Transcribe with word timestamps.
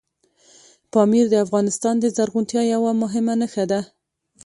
پامیر 0.91 1.25
د 1.31 1.35
افغانستان 1.45 1.95
د 1.99 2.05
زرغونتیا 2.15 2.61
یوه 2.73 2.91
مهمه 3.01 3.33
نښه 3.41 3.65
ده. 3.71 3.81